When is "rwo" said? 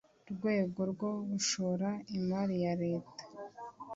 0.91-1.11